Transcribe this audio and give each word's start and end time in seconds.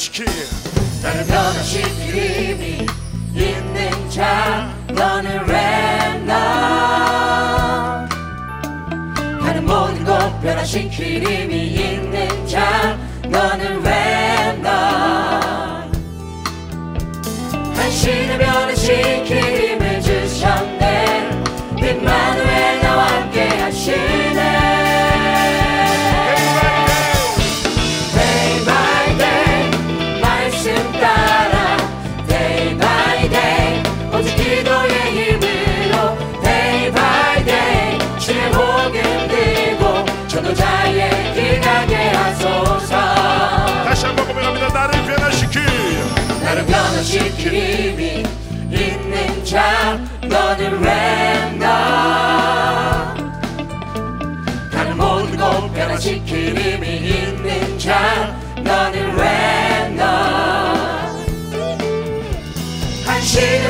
변화시키. 0.00 0.24
나를 1.02 1.26
변화시킬 1.26 2.56
힘이 2.56 2.86
있는 3.34 4.10
자 4.10 4.74
너는 4.88 5.46
렘넌 5.46 6.26
나는 9.40 9.66
모든 9.66 10.02
것 10.04 10.40
변화시킬 10.40 11.22
힘이 11.22 11.66
있는 11.66 12.46
자 12.46 12.98
너는 13.28 13.82
렘넌 13.82 14.70
한신을 17.74 18.38
변화시킬 18.38 19.36
힘 19.36 19.79
나를 46.50 46.66
변화시킬 46.66 47.54
힘이 47.54 48.24
있는 48.72 49.44
자 49.44 49.96
너는 50.20 50.82
렘넌 50.82 51.60
나는 54.72 54.96
모든 54.96 55.36
것 55.36 55.72
변화시킬 55.72 56.58
힘이 56.58 56.96
있는 56.96 57.78
자 57.78 58.34
너는 58.64 59.16
한신을 63.06 63.69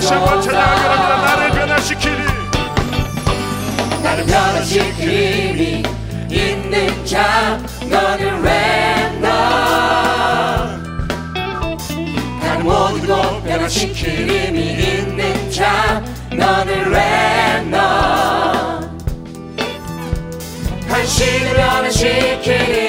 다시 0.00 0.14
한번 0.14 0.40
찬양합니다 0.40 1.16
나를 1.22 1.50
변화시키리. 1.50 2.16
나를 4.02 4.24
변화시킬 4.24 5.52
힘이 5.52 5.82
있는 6.30 7.04
자 7.04 7.60
너는 7.82 8.42
렘넌 8.42 9.22
나를 12.40 12.64
모든 12.64 13.06
것 13.06 13.42
변화시킬 13.44 14.28
힘이 14.28 14.58
있는 14.72 15.50
자 15.50 16.02
너는 16.32 16.90
한신을 20.88 21.54
변화시킬 21.54 22.58
힘 22.74 22.79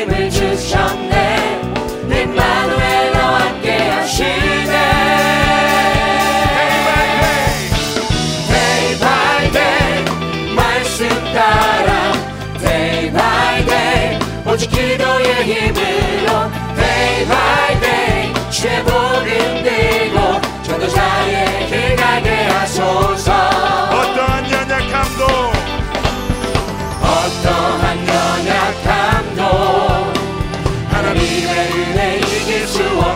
따라 11.33 12.11
day 12.59 13.11
by 13.11 13.65
day 13.65 14.19
오직 14.45 14.69
기도의 14.69 15.43
힘으로 15.43 16.51
day 16.75 17.25
by 17.27 17.79
day 17.79 18.33
주의 18.49 18.83
복음 18.83 19.63
들고 19.63 20.41
전도자의 20.63 21.67
길 21.67 21.95
가게 21.95 22.29
하소서. 22.47 23.31
어떠한 23.33 24.51
연약함도 24.51 25.25
어떠한 27.01 28.07
연약함도 28.07 29.41
하나님의 30.89 31.71
은혜 31.71 32.17
이길 32.19 32.67
수 32.67 32.83
없어 32.83 33.10